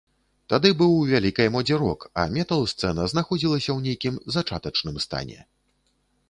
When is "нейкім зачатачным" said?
3.89-4.99